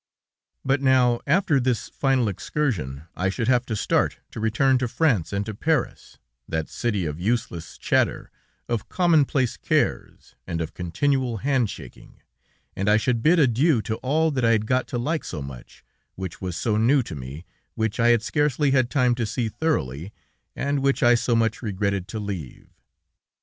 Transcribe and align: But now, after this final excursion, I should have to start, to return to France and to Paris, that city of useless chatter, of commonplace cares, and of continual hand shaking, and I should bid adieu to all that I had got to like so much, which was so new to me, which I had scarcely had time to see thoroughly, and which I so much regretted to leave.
But 0.65 0.81
now, 0.81 1.19
after 1.27 1.59
this 1.59 1.87
final 1.89 2.27
excursion, 2.27 3.03
I 3.15 3.29
should 3.29 3.47
have 3.47 3.67
to 3.67 3.75
start, 3.75 4.17
to 4.31 4.39
return 4.39 4.79
to 4.79 4.87
France 4.87 5.31
and 5.31 5.45
to 5.45 5.53
Paris, 5.53 6.17
that 6.49 6.69
city 6.69 7.05
of 7.05 7.19
useless 7.19 7.77
chatter, 7.77 8.31
of 8.67 8.89
commonplace 8.89 9.57
cares, 9.57 10.33
and 10.47 10.59
of 10.59 10.73
continual 10.73 11.37
hand 11.45 11.69
shaking, 11.69 12.15
and 12.75 12.89
I 12.89 12.97
should 12.97 13.21
bid 13.21 13.37
adieu 13.37 13.79
to 13.83 13.97
all 13.97 14.31
that 14.31 14.43
I 14.43 14.53
had 14.53 14.65
got 14.65 14.87
to 14.87 14.97
like 14.97 15.23
so 15.23 15.39
much, 15.39 15.85
which 16.15 16.41
was 16.41 16.57
so 16.57 16.77
new 16.77 17.03
to 17.03 17.13
me, 17.13 17.45
which 17.75 17.99
I 17.99 18.07
had 18.07 18.23
scarcely 18.23 18.71
had 18.71 18.89
time 18.89 19.13
to 19.13 19.25
see 19.27 19.49
thoroughly, 19.49 20.11
and 20.55 20.79
which 20.79 21.03
I 21.03 21.13
so 21.13 21.35
much 21.35 21.61
regretted 21.61 22.07
to 22.07 22.19
leave. 22.19 22.71